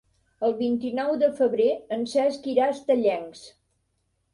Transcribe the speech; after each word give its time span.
El 0.47 0.55
vint-i-nou 0.61 1.11
de 1.25 1.29
febrer 1.41 1.69
en 1.99 2.09
Cesc 2.17 2.51
irà 2.57 2.69
a 2.71 2.77
Estellencs. 2.81 3.51